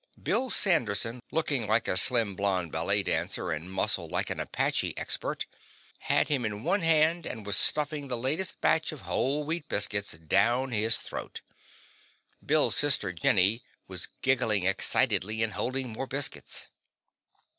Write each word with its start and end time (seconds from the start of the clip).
Bill 0.23 0.49
Sanderson, 0.49 1.19
looking 1.29 1.67
like 1.67 1.87
a 1.87 1.95
slim, 1.95 2.33
blond 2.33 2.71
ballet 2.71 3.03
dancer 3.03 3.51
and 3.51 3.71
muscled 3.71 4.09
like 4.09 4.31
an 4.31 4.39
apache 4.39 4.97
expert, 4.97 5.45
had 5.99 6.27
him 6.27 6.43
in 6.43 6.63
one 6.63 6.81
hand 6.81 7.27
and 7.27 7.45
was 7.45 7.55
stuffing 7.55 8.07
the 8.07 8.17
latest 8.17 8.59
batch 8.61 8.91
of 8.91 9.01
whole 9.01 9.43
wheat 9.43 9.69
biscuits 9.69 10.13
down 10.13 10.71
his 10.71 10.97
throat. 10.97 11.41
Bill's 12.43 12.77
sister, 12.77 13.13
Jenny, 13.13 13.61
was 13.87 14.07
giggling 14.23 14.65
excitedly 14.65 15.43
and 15.43 15.53
holding 15.53 15.91
more 15.91 16.07
biscuits. 16.07 16.65